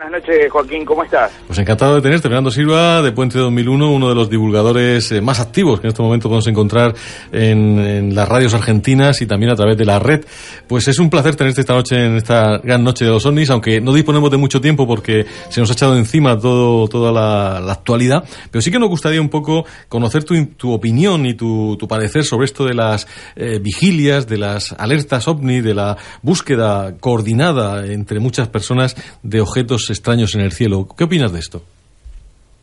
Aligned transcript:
Buenas 0.00 0.22
noches, 0.22 0.50
Joaquín, 0.50 0.82
¿cómo 0.86 1.04
estás? 1.04 1.30
Pues 1.46 1.58
encantado 1.58 1.96
de 1.96 2.00
tenerte, 2.00 2.22
Fernando 2.22 2.50
Silva, 2.50 3.02
de 3.02 3.12
Puente 3.12 3.38
2001, 3.38 3.92
uno 3.92 4.08
de 4.08 4.14
los 4.14 4.30
divulgadores 4.30 5.12
eh, 5.12 5.20
más 5.20 5.40
activos 5.40 5.78
que 5.78 5.88
en 5.88 5.90
este 5.90 6.02
momento 6.02 6.30
podemos 6.30 6.46
encontrar 6.46 6.94
en, 7.30 8.14
las 8.14 8.26
radios 8.26 8.54
argentinas 8.54 9.20
y 9.20 9.26
también 9.26 9.52
a 9.52 9.56
través 9.56 9.76
de 9.76 9.84
la 9.84 9.98
red. 9.98 10.24
Pues 10.66 10.88
es 10.88 10.98
un 10.98 11.10
placer 11.10 11.36
tenerte 11.36 11.60
esta 11.60 11.74
noche 11.74 12.02
en 12.02 12.16
esta 12.16 12.56
gran 12.64 12.82
noche 12.82 13.04
de 13.04 13.10
los 13.10 13.26
ovnis, 13.26 13.50
aunque 13.50 13.82
no 13.82 13.92
disponemos 13.92 14.30
de 14.30 14.38
mucho 14.38 14.58
tiempo 14.58 14.86
porque 14.86 15.26
se 15.50 15.60
nos 15.60 15.68
ha 15.68 15.74
echado 15.74 15.94
encima 15.94 16.38
todo, 16.38 16.88
toda 16.88 17.12
la, 17.12 17.70
actualidad, 17.70 18.24
pero 18.50 18.62
sí 18.62 18.70
que 18.70 18.78
nos 18.78 18.88
gustaría 18.88 19.20
un 19.20 19.28
poco 19.28 19.66
conocer 19.90 20.24
tu, 20.24 20.46
tu 20.46 20.72
opinión 20.72 21.26
y 21.26 21.34
tu, 21.34 21.76
tu, 21.78 21.86
parecer 21.86 22.24
sobre 22.24 22.46
esto 22.46 22.64
de 22.64 22.72
las 22.72 23.06
eh, 23.36 23.58
vigilias, 23.58 24.26
de 24.26 24.38
las 24.38 24.72
alertas 24.72 25.28
ovni, 25.28 25.60
de 25.60 25.74
la 25.74 25.98
búsqueda 26.22 26.96
coordinada 26.98 27.84
entre 27.84 28.18
muchas 28.18 28.48
personas 28.48 28.96
de 29.22 29.42
objetos 29.42 29.89
extraños 29.90 30.34
en 30.34 30.40
el 30.40 30.52
cielo. 30.52 30.86
¿Qué 30.96 31.04
opinas 31.04 31.32
de 31.32 31.38
esto? 31.40 31.62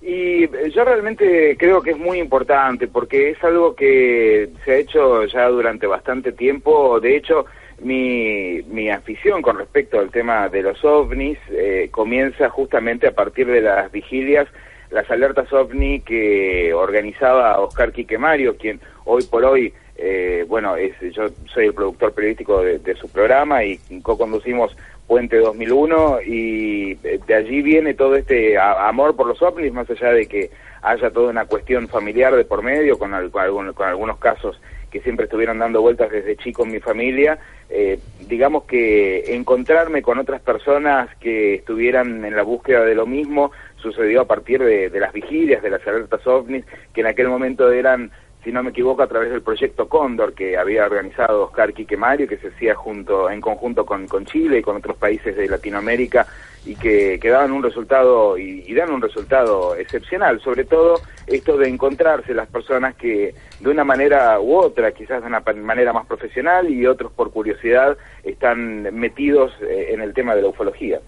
Y 0.01 0.43
eh, 0.45 0.71
yo 0.73 0.85
realmente 0.85 1.57
creo 1.59 1.81
que 1.81 1.91
es 1.91 1.97
muy 1.97 2.19
importante 2.19 2.87
porque 2.87 3.31
es 3.31 3.43
algo 3.43 3.75
que 3.75 4.49
se 4.63 4.71
ha 4.71 4.77
hecho 4.77 5.25
ya 5.25 5.47
durante 5.49 5.85
bastante 5.85 6.31
tiempo. 6.31 6.99
De 7.01 7.17
hecho, 7.17 7.45
mi, 7.81 8.61
mi 8.63 8.89
afición 8.89 9.41
con 9.41 9.57
respecto 9.57 9.99
al 9.99 10.09
tema 10.09 10.49
de 10.49 10.61
los 10.61 10.83
ovnis 10.85 11.37
eh, 11.51 11.89
comienza 11.91 12.49
justamente 12.49 13.07
a 13.07 13.11
partir 13.11 13.47
de 13.47 13.61
las 13.61 13.91
vigilias, 13.91 14.47
las 14.91 15.09
alertas 15.11 15.51
ovni 15.51 15.99
que 15.99 16.73
organizaba 16.73 17.59
Oscar 17.59 17.91
Quique 17.91 18.17
Mario, 18.17 18.55
quien 18.55 18.79
hoy 19.05 19.23
por 19.29 19.43
hoy, 19.43 19.73
eh, 19.97 20.45
bueno, 20.47 20.77
es, 20.77 20.93
yo 21.13 21.27
soy 21.53 21.65
el 21.65 21.73
productor 21.73 22.13
periodístico 22.13 22.61
de, 22.61 22.79
de 22.79 22.95
su 22.95 23.09
programa 23.09 23.63
y 23.63 23.77
co-conducimos 24.01 24.75
Puente 25.07 25.37
2001 25.37 26.19
y 26.25 26.95
de 26.95 27.33
allí 27.33 27.61
viene 27.61 27.93
todo 27.93 28.15
este 28.15 28.57
amor 28.57 29.15
por 29.15 29.27
los 29.27 29.41
ovnis, 29.41 29.71
más 29.71 29.89
allá 29.89 30.11
de 30.11 30.27
que 30.27 30.51
haya 30.81 31.09
toda 31.11 31.29
una 31.29 31.45
cuestión 31.45 31.87
familiar 31.87 32.35
de 32.35 32.43
por 32.43 32.61
medio, 32.61 32.99
con, 32.99 33.11
con, 33.29 33.87
algunos 33.87 34.17
casos 34.17 34.59
que 34.91 34.99
siempre 35.01 35.25
estuvieron 35.25 35.59
dando 35.59 35.81
vueltas 35.81 36.11
desde 36.11 36.35
chico 36.37 36.63
en 36.63 36.71
mi 36.71 36.79
familia, 36.79 37.39
eh, 37.69 37.99
digamos 38.27 38.63
que 38.63 39.33
encontrarme 39.35 40.01
con 40.01 40.17
otras 40.17 40.41
personas 40.41 41.09
que 41.17 41.55
estuvieran 41.55 42.23
en 42.23 42.35
la 42.35 42.43
búsqueda 42.43 42.83
de 42.83 42.95
lo 42.95 43.05
mismo 43.05 43.51
sucedió 43.77 44.21
a 44.21 44.25
partir 44.25 44.61
de, 44.61 44.89
de 44.89 44.99
las 44.99 45.13
vigilias, 45.13 45.61
de 45.61 45.69
las 45.69 45.85
alertas 45.87 46.25
ovnis, 46.27 46.65
que 46.93 47.01
en 47.01 47.07
aquel 47.07 47.27
momento 47.29 47.71
eran 47.71 48.11
si 48.47 48.53
no 48.53 48.63
me 48.63 48.69
equivoco, 48.69 49.03
a 49.03 49.07
través 49.07 49.29
del 49.29 49.41
proyecto 49.41 49.89
Cóndor 49.89 50.33
que 50.33 50.57
había 50.57 50.85
organizado 50.85 51.43
Oscar 51.43 51.73
Quique 51.73 51.97
Mario, 51.97 52.29
que 52.29 52.37
se 52.37 52.47
hacía 52.47 52.75
junto, 52.75 53.29
en 53.29 53.41
conjunto 53.41 53.85
con, 53.85 54.07
con 54.07 54.25
Chile 54.25 54.59
y 54.59 54.61
con 54.61 54.77
otros 54.77 54.95
países 54.95 55.35
de 55.35 55.49
Latinoamérica 55.49 56.25
y 56.65 56.73
que, 56.75 57.19
que 57.21 57.27
daban 57.27 57.51
un 57.51 57.61
resultado 57.61 58.37
y, 58.37 58.73
dan 58.73 58.89
un 58.89 59.01
resultado 59.01 59.75
excepcional, 59.75 60.39
sobre 60.39 60.63
todo 60.63 61.01
esto 61.27 61.57
de 61.57 61.67
encontrarse 61.67 62.33
las 62.33 62.47
personas 62.47 62.95
que 62.95 63.35
de 63.59 63.69
una 63.69 63.83
manera 63.83 64.39
u 64.39 64.55
otra, 64.55 64.93
quizás 64.93 65.21
de 65.23 65.27
una 65.27 65.41
manera 65.41 65.91
más 65.91 66.05
profesional 66.05 66.69
y 66.69 66.87
otros 66.87 67.11
por 67.11 67.31
curiosidad, 67.31 67.97
están 68.23 68.95
metidos 68.97 69.51
eh, 69.61 69.89
en 69.89 69.99
el 69.99 70.13
tema 70.13 70.35
de 70.35 70.43
la 70.43 70.47
ufología. 70.47 71.01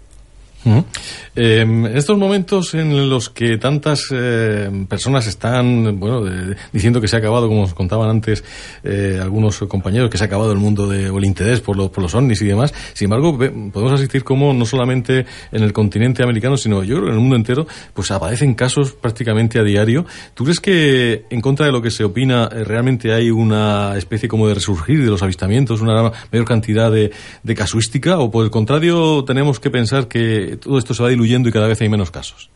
En 1.41 1.85
estos 1.85 2.17
momentos 2.17 2.73
en 2.73 3.09
los 3.09 3.29
que 3.29 3.57
tantas 3.57 4.09
eh, 4.11 4.69
personas 4.89 5.25
están, 5.25 5.97
bueno, 5.97 6.29
diciendo 6.73 6.99
que 6.99 7.07
se 7.07 7.15
ha 7.15 7.19
acabado, 7.19 7.47
como 7.47 7.63
os 7.63 7.73
contaban 7.73 8.09
antes 8.09 8.43
eh, 8.83 9.17
algunos 9.21 9.57
compañeros, 9.59 10.09
que 10.09 10.17
se 10.17 10.25
ha 10.25 10.27
acabado 10.27 10.51
el 10.51 10.57
mundo 10.57 10.85
de, 10.85 11.09
o 11.09 11.17
interés 11.21 11.61
por 11.61 11.77
los, 11.77 11.91
por 11.91 12.03
los 12.03 12.13
ovnis 12.13 12.41
y 12.41 12.45
demás, 12.45 12.73
sin 12.91 13.05
embargo, 13.05 13.37
podemos 13.37 13.93
asistir 13.93 14.25
como 14.25 14.53
no 14.53 14.65
solamente 14.65 15.25
en 15.53 15.63
el 15.63 15.71
continente 15.71 16.23
americano, 16.23 16.57
sino 16.57 16.83
yo 16.83 16.95
creo 16.95 17.05
que 17.05 17.11
en 17.11 17.15
el 17.15 17.21
mundo 17.21 17.37
entero, 17.37 17.65
pues 17.93 18.11
aparecen 18.11 18.53
casos 18.53 18.91
prácticamente 18.91 19.59
a 19.59 19.63
diario. 19.63 20.05
¿Tú 20.33 20.43
crees 20.43 20.59
que, 20.59 21.23
en 21.29 21.39
contra 21.39 21.67
de 21.67 21.71
lo 21.71 21.81
que 21.81 21.89
se 21.89 22.03
opina, 22.03 22.49
eh, 22.51 22.65
realmente 22.65 23.13
hay 23.13 23.31
una 23.31 23.95
especie 23.95 24.27
como 24.27 24.45
de 24.49 24.55
resurgir 24.55 25.05
de 25.05 25.09
los 25.09 25.23
avistamientos, 25.23 25.79
una 25.79 26.11
mayor 26.33 26.45
cantidad 26.45 26.91
de, 26.91 27.13
de 27.43 27.55
casuística, 27.55 28.19
o 28.19 28.29
por 28.29 28.43
el 28.43 28.51
contrario, 28.51 29.23
tenemos 29.23 29.61
que 29.61 29.69
pensar 29.69 30.09
que 30.09 30.57
todo 30.61 30.77
esto 30.77 30.93
se 30.93 31.01
va 31.01 31.07
diluyendo 31.07 31.28
y 31.29 31.51
cada 31.51 31.67
vez 31.67 31.79
hay 31.81 31.89
menos 31.89 32.09
casos. 32.09 32.49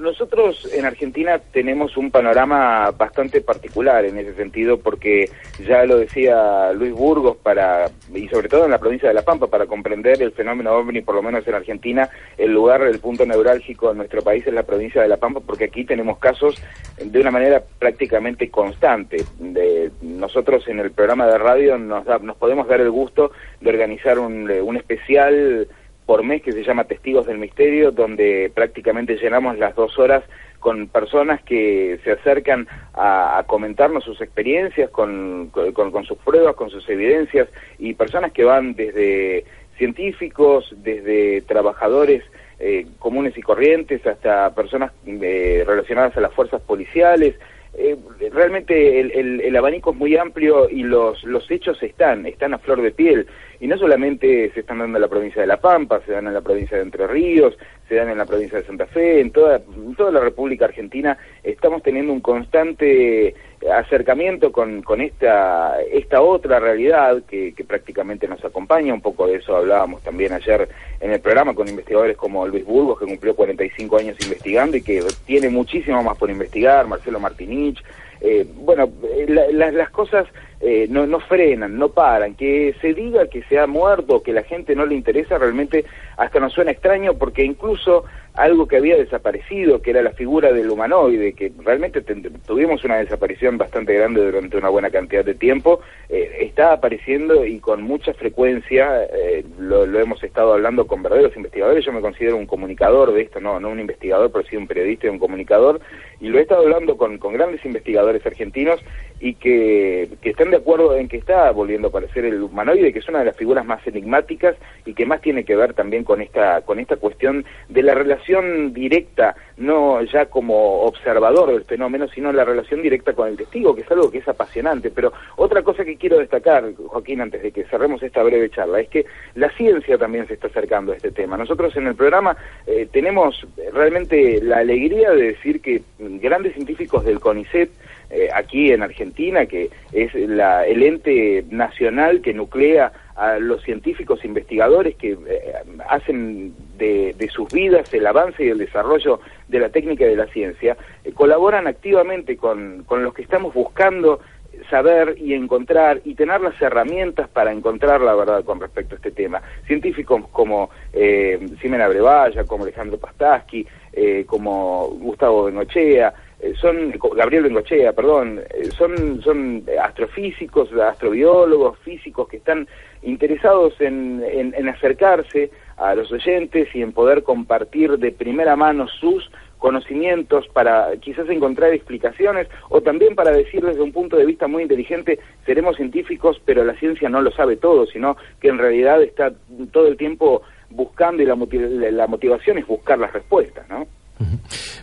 Nosotros 0.00 0.66
en 0.72 0.86
Argentina 0.86 1.38
tenemos 1.52 1.98
un 1.98 2.10
panorama 2.10 2.90
bastante 2.92 3.42
particular 3.42 4.02
en 4.06 4.16
ese 4.16 4.34
sentido 4.34 4.78
porque 4.78 5.28
ya 5.68 5.84
lo 5.84 5.98
decía 5.98 6.72
Luis 6.72 6.94
Burgos 6.94 7.36
para 7.36 7.90
y 8.14 8.26
sobre 8.28 8.48
todo 8.48 8.64
en 8.64 8.70
la 8.70 8.78
provincia 8.78 9.08
de 9.08 9.14
La 9.14 9.20
Pampa 9.20 9.48
para 9.48 9.66
comprender 9.66 10.22
el 10.22 10.32
fenómeno 10.32 10.72
ovni 10.72 11.02
por 11.02 11.16
lo 11.16 11.22
menos 11.22 11.46
en 11.46 11.54
Argentina 11.54 12.08
el 12.38 12.50
lugar 12.50 12.80
el 12.80 12.98
punto 12.98 13.26
neurálgico 13.26 13.90
en 13.90 13.98
nuestro 13.98 14.22
país 14.22 14.46
es 14.46 14.54
la 14.54 14.62
provincia 14.62 15.02
de 15.02 15.08
La 15.08 15.18
Pampa 15.18 15.40
porque 15.40 15.64
aquí 15.64 15.84
tenemos 15.84 16.16
casos 16.16 16.56
de 16.96 17.20
una 17.20 17.30
manera 17.30 17.62
prácticamente 17.78 18.48
constante 18.48 19.18
de, 19.38 19.90
nosotros 20.00 20.66
en 20.68 20.80
el 20.80 20.92
programa 20.92 21.26
de 21.26 21.36
radio 21.36 21.76
nos 21.76 22.06
nos 22.22 22.38
podemos 22.38 22.66
dar 22.68 22.80
el 22.80 22.90
gusto 22.90 23.32
de 23.60 23.68
organizar 23.68 24.18
un 24.18 24.76
especial 24.78 25.68
por 26.10 26.24
mes 26.24 26.42
que 26.42 26.50
se 26.50 26.64
llama 26.64 26.88
Testigos 26.88 27.26
del 27.26 27.38
Misterio, 27.38 27.92
donde 27.92 28.50
prácticamente 28.52 29.14
llenamos 29.14 29.56
las 29.58 29.76
dos 29.76 29.96
horas 29.96 30.24
con 30.58 30.88
personas 30.88 31.40
que 31.42 32.00
se 32.02 32.10
acercan 32.10 32.66
a, 32.94 33.44
comentarnos 33.46 34.02
sus 34.02 34.20
experiencias, 34.20 34.90
con, 34.90 35.52
con, 35.52 36.04
sus 36.04 36.18
pruebas, 36.18 36.56
con 36.56 36.68
sus 36.68 36.88
evidencias, 36.88 37.46
y 37.78 37.94
personas 37.94 38.32
que 38.32 38.42
van 38.42 38.74
desde 38.74 39.44
científicos, 39.78 40.74
desde 40.78 41.42
trabajadores 41.42 42.24
eh, 42.58 42.88
comunes 42.98 43.38
y 43.38 43.42
corrientes, 43.42 44.04
hasta 44.04 44.52
personas 44.52 44.90
eh, 45.06 45.62
relacionadas 45.64 46.16
a 46.16 46.20
las 46.22 46.34
fuerzas 46.34 46.60
policiales, 46.60 47.36
eh, 47.74 47.96
realmente 48.32 49.00
el, 49.00 49.40
el, 49.40 49.56
abanico 49.56 49.90
es 49.92 49.96
muy 49.96 50.16
amplio 50.16 50.68
y 50.68 50.82
los, 50.82 51.22
los 51.24 51.48
hechos 51.50 51.82
están, 51.82 52.26
están 52.26 52.52
a 52.52 52.58
flor 52.58 52.82
de 52.82 52.90
piel. 52.90 53.26
Y 53.60 53.66
no 53.66 53.76
solamente 53.76 54.50
se 54.52 54.60
están 54.60 54.78
dando 54.78 54.96
en 54.96 55.02
la 55.02 55.08
provincia 55.08 55.40
de 55.40 55.46
La 55.46 55.60
Pampa, 55.60 56.00
se 56.04 56.12
dan 56.12 56.26
en 56.26 56.34
la 56.34 56.40
provincia 56.40 56.76
de 56.76 56.82
Entre 56.82 57.06
Ríos, 57.06 57.56
se 57.88 57.94
dan 57.96 58.08
en 58.08 58.18
la 58.18 58.24
provincia 58.24 58.58
de 58.58 58.64
Santa 58.64 58.86
Fe, 58.86 59.20
en 59.20 59.30
toda, 59.30 59.60
toda 59.96 60.10
la 60.10 60.20
República 60.20 60.64
Argentina 60.64 61.18
estamos 61.42 61.82
teniendo 61.82 62.12
un 62.12 62.20
constante 62.20 63.34
acercamiento 63.70 64.50
con, 64.50 64.82
con 64.82 65.00
esta, 65.00 65.80
esta 65.82 66.22
otra 66.22 66.58
realidad 66.58 67.22
que, 67.28 67.52
que 67.52 67.64
prácticamente 67.64 68.26
nos 68.26 68.42
acompaña, 68.44 68.94
un 68.94 69.02
poco 69.02 69.26
de 69.26 69.36
eso 69.36 69.56
hablábamos 69.56 70.02
también 70.02 70.32
ayer 70.32 70.68
en 71.00 71.12
el 71.12 71.20
programa 71.20 71.54
con 71.54 71.66
investigadores 71.66 72.16
como 72.16 72.46
Luis 72.46 72.64
Burgos, 72.64 72.98
que 72.98 73.06
cumplió 73.06 73.34
45 73.34 73.96
años 73.96 74.16
investigando 74.20 74.76
y 74.76 74.82
que 74.82 75.02
tiene 75.24 75.48
muchísimo 75.48 76.02
más 76.02 76.16
por 76.18 76.30
investigar, 76.30 76.86
Marcelo 76.86 77.18
Martinich, 77.18 77.82
eh, 78.20 78.46
bueno, 78.56 78.90
eh, 79.02 79.26
las 79.52 79.90
cosas 79.90 80.26
eh, 80.60 80.86
no, 80.90 81.06
no 81.06 81.20
frenan, 81.20 81.78
no 81.78 81.88
paran. 81.88 82.34
Que 82.34 82.74
se 82.80 82.92
diga 82.92 83.26
que 83.28 83.42
se 83.44 83.58
ha 83.58 83.66
muerto, 83.66 84.22
que 84.22 84.32
la 84.32 84.42
gente 84.42 84.74
no 84.74 84.84
le 84.84 84.94
interesa, 84.94 85.38
realmente 85.38 85.84
hasta 86.16 86.38
nos 86.38 86.52
suena 86.52 86.70
extraño 86.70 87.14
porque 87.14 87.44
incluso 87.44 88.04
algo 88.34 88.68
que 88.68 88.76
había 88.76 88.96
desaparecido, 88.96 89.82
que 89.82 89.90
era 89.90 90.02
la 90.02 90.12
figura 90.12 90.52
del 90.52 90.70
humanoide, 90.70 91.32
que 91.32 91.52
realmente 91.64 92.00
tuvimos 92.46 92.84
una 92.84 92.96
desaparición 92.96 93.58
bastante 93.58 93.94
grande 93.94 94.24
durante 94.24 94.56
una 94.56 94.68
buena 94.68 94.90
cantidad 94.90 95.24
de 95.24 95.34
tiempo, 95.34 95.80
eh, 96.08 96.38
está 96.40 96.72
apareciendo 96.72 97.44
y 97.44 97.58
con 97.58 97.82
mucha 97.82 98.12
frecuencia, 98.14 99.04
eh, 99.04 99.44
lo, 99.58 99.84
hemos 99.98 100.22
estado 100.22 100.54
hablando 100.54 100.86
con 100.86 101.02
verdaderos 101.02 101.36
investigadores, 101.36 101.84
yo 101.84 101.92
me 101.92 102.00
considero 102.00 102.36
un 102.36 102.46
comunicador 102.46 103.12
de 103.12 103.22
esto, 103.22 103.40
no, 103.40 103.58
no 103.58 103.68
un 103.68 103.80
investigador, 103.80 104.30
pero 104.30 104.46
sí 104.46 104.56
un 104.56 104.66
periodista 104.66 105.06
y 105.06 105.10
un 105.10 105.18
comunicador, 105.18 105.80
y 106.20 106.28
lo 106.28 106.38
he 106.38 106.42
estado 106.42 106.62
hablando 106.62 106.96
con, 106.96 107.18
con 107.18 107.32
grandes 107.32 107.64
investigadores 107.64 108.09
argentinos 108.24 108.80
y 109.20 109.34
que, 109.34 110.08
que 110.22 110.30
están 110.30 110.50
de 110.50 110.56
acuerdo 110.56 110.96
en 110.96 111.08
que 111.08 111.18
está 111.18 111.50
volviendo 111.50 111.88
a 111.88 111.90
aparecer 111.90 112.24
el 112.24 112.42
humanoide, 112.42 112.92
que 112.92 113.00
es 113.00 113.08
una 113.08 113.18
de 113.20 113.26
las 113.26 113.36
figuras 113.36 113.66
más 113.66 113.86
enigmáticas 113.86 114.56
y 114.86 114.94
que 114.94 115.04
más 115.04 115.20
tiene 115.20 115.44
que 115.44 115.56
ver 115.56 115.74
también 115.74 116.04
con 116.04 116.22
esta, 116.22 116.62
con 116.62 116.78
esta 116.78 116.96
cuestión 116.96 117.44
de 117.68 117.82
la 117.82 117.94
relación 117.94 118.72
directa, 118.72 119.36
no 119.58 120.02
ya 120.02 120.26
como 120.26 120.82
observador 120.82 121.52
del 121.52 121.64
fenómeno, 121.64 122.08
sino 122.08 122.32
la 122.32 122.44
relación 122.44 122.82
directa 122.82 123.12
con 123.12 123.28
el 123.28 123.36
testigo, 123.36 123.74
que 123.74 123.82
es 123.82 123.90
algo 123.90 124.10
que 124.10 124.18
es 124.18 124.28
apasionante. 124.28 124.90
Pero 124.90 125.12
otra 125.36 125.62
cosa 125.62 125.84
que 125.84 125.96
quiero 125.96 126.18
destacar, 126.18 126.64
Joaquín, 126.74 127.20
antes 127.20 127.42
de 127.42 127.52
que 127.52 127.64
cerremos 127.64 128.02
esta 128.02 128.22
breve 128.22 128.48
charla, 128.48 128.80
es 128.80 128.88
que 128.88 129.04
la 129.34 129.50
ciencia 129.50 129.98
también 129.98 130.26
se 130.26 130.34
está 130.34 130.46
acercando 130.46 130.92
a 130.92 130.96
este 130.96 131.10
tema. 131.10 131.36
Nosotros 131.36 131.76
en 131.76 131.86
el 131.86 131.94
programa 131.94 132.36
eh, 132.66 132.88
tenemos 132.90 133.46
realmente 133.72 134.40
la 134.42 134.58
alegría 134.58 135.10
de 135.10 135.22
decir 135.32 135.60
que 135.60 135.82
grandes 135.98 136.54
científicos 136.54 137.04
del 137.04 137.20
CONICET, 137.20 137.70
eh, 138.10 138.28
aquí 138.34 138.72
en 138.72 138.82
Argentina, 138.82 139.46
que 139.46 139.70
es 139.92 140.14
la, 140.14 140.66
el 140.66 140.82
ente 140.82 141.44
nacional 141.50 142.20
que 142.20 142.34
nuclea 142.34 142.92
a 143.16 143.38
los 143.38 143.62
científicos 143.62 144.24
investigadores 144.24 144.96
que 144.96 145.12
eh, 145.12 145.52
hacen 145.88 146.54
de, 146.78 147.14
sus 147.32 147.52
vidas 147.52 147.92
el 147.92 148.06
avance 148.06 148.44
y 148.44 148.48
el 148.48 148.58
desarrollo 148.58 149.20
de 149.48 149.60
la 149.60 149.68
técnica 149.68 150.04
y 150.04 150.08
de 150.08 150.16
la 150.16 150.26
ciencia, 150.26 150.76
eh, 151.04 151.12
colaboran 151.12 151.66
activamente 151.66 152.36
con, 152.36 152.84
con 152.84 153.04
los 153.04 153.14
que 153.14 153.22
estamos 153.22 153.52
buscando 153.54 154.20
saber 154.68 155.16
y 155.18 155.34
encontrar 155.34 156.00
y 156.04 156.14
tener 156.14 156.40
las 156.40 156.60
herramientas 156.60 157.28
para 157.28 157.52
encontrar 157.52 158.00
la 158.00 158.14
verdad 158.14 158.44
con 158.44 158.60
respecto 158.60 158.94
a 158.94 158.96
este 158.96 159.10
tema. 159.10 159.40
Científicos 159.66 160.22
como 160.32 160.70
eh, 160.92 161.38
Ximena 161.60 161.88
Brevalla, 161.88 162.44
como 162.44 162.64
Alejandro 162.64 162.98
Pastaski, 162.98 163.66
eh, 163.92 164.24
como 164.26 164.88
Gustavo 165.00 165.44
Bengochea, 165.44 166.12
son 166.60 166.92
Gabriel 167.16 167.44
Bengochea, 167.44 167.92
perdón, 167.92 168.40
eh, 168.50 168.70
son 168.76 169.22
son 169.22 169.64
astrofísicos, 169.82 170.72
astrobiólogos, 170.72 171.78
físicos 171.80 172.28
que 172.28 172.38
están 172.38 172.66
interesados 173.02 173.74
en, 173.80 174.22
en 174.24 174.68
acercarse 174.68 175.50
a 175.76 175.94
los 175.94 176.12
oyentes 176.12 176.68
y 176.74 176.82
en 176.82 176.92
poder 176.92 177.22
compartir 177.22 177.98
de 177.98 178.12
primera 178.12 178.54
mano 178.56 178.86
sus 178.86 179.30
conocimientos 179.60 180.48
para 180.48 180.96
quizás 180.96 181.28
encontrar 181.28 181.72
explicaciones 181.72 182.48
o 182.70 182.80
también 182.80 183.14
para 183.14 183.30
decir 183.30 183.64
desde 183.64 183.82
un 183.82 183.92
punto 183.92 184.16
de 184.16 184.26
vista 184.26 184.48
muy 184.48 184.62
inteligente, 184.62 185.20
seremos 185.46 185.76
científicos, 185.76 186.40
pero 186.44 186.64
la 186.64 186.74
ciencia 186.74 187.08
no 187.08 187.20
lo 187.20 187.30
sabe 187.30 187.56
todo, 187.56 187.86
sino 187.86 188.16
que 188.40 188.48
en 188.48 188.58
realidad 188.58 189.02
está 189.02 189.32
todo 189.70 189.86
el 189.86 189.96
tiempo 189.96 190.42
buscando 190.70 191.22
y 191.22 191.26
la, 191.26 191.36
la 191.36 192.06
motivación 192.06 192.58
es 192.58 192.66
buscar 192.66 192.98
las 192.98 193.12
respuestas, 193.12 193.68
¿no? 193.68 193.86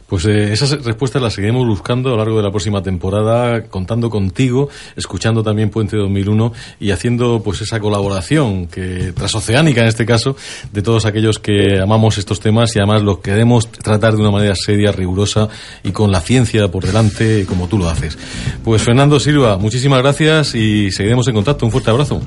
Pues 0.07 0.25
eh, 0.25 0.53
esas 0.53 0.83
respuestas 0.83 1.21
las 1.21 1.33
seguiremos 1.33 1.67
buscando 1.67 2.09
a 2.09 2.11
lo 2.13 2.17
largo 2.17 2.37
de 2.37 2.43
la 2.43 2.49
próxima 2.49 2.81
temporada, 2.81 3.63
contando 3.65 4.09
contigo, 4.09 4.69
escuchando 4.95 5.43
también 5.43 5.69
Puente 5.69 5.97
2001 5.97 6.53
y 6.79 6.91
haciendo 6.91 7.41
pues 7.43 7.61
esa 7.61 7.79
colaboración 7.79 8.67
que 8.67 9.11
transoceánica 9.13 9.81
en 9.81 9.87
este 9.87 10.05
caso 10.05 10.35
de 10.71 10.81
todos 10.81 11.05
aquellos 11.05 11.39
que 11.39 11.79
amamos 11.79 12.17
estos 12.17 12.39
temas 12.39 12.75
y 12.75 12.79
además 12.79 13.01
los 13.01 13.19
queremos 13.19 13.69
tratar 13.69 14.15
de 14.15 14.21
una 14.21 14.31
manera 14.31 14.55
seria, 14.55 14.91
rigurosa 14.91 15.49
y 15.83 15.91
con 15.91 16.11
la 16.11 16.21
ciencia 16.21 16.69
por 16.69 16.85
delante 16.85 17.45
como 17.45 17.67
tú 17.67 17.77
lo 17.77 17.89
haces. 17.89 18.17
Pues 18.63 18.81
Fernando 18.81 19.19
Silva, 19.19 19.57
muchísimas 19.57 20.01
gracias 20.01 20.55
y 20.55 20.91
seguiremos 20.91 21.27
en 21.27 21.35
contacto. 21.35 21.65
Un 21.65 21.71
fuerte 21.71 21.89
abrazo. 21.89 22.21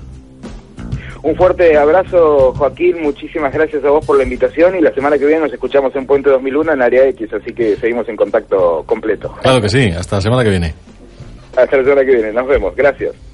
Un 1.22 1.36
fuerte 1.36 1.76
abrazo, 1.76 2.52
Joaquín. 2.56 3.02
Muchísimas 3.02 3.52
gracias 3.52 3.84
a 3.84 3.90
vos 3.90 4.04
por 4.04 4.16
la 4.16 4.22
invitación 4.22 4.76
y 4.76 4.80
la 4.80 4.92
semana 4.94 5.18
que 5.18 5.26
viene 5.26 5.42
nos 5.42 5.52
escuchamos 5.52 5.94
en 5.94 6.06
Puente 6.06 6.30
2001 6.30 6.72
en 6.72 6.82
Área 6.82 7.06
X, 7.08 7.32
así 7.34 7.52
que 7.52 7.76
seguimos 7.76 8.08
en 8.08 8.16
contacto 8.16 8.82
completo. 8.86 9.34
Claro 9.42 9.60
que 9.60 9.68
sí. 9.68 9.90
Hasta 9.90 10.16
la 10.16 10.22
semana 10.22 10.44
que 10.44 10.50
viene. 10.50 10.74
Hasta 11.56 11.76
la 11.76 11.82
semana 11.84 12.04
que 12.04 12.14
viene. 12.14 12.32
Nos 12.32 12.46
vemos. 12.46 12.74
Gracias. 12.74 13.29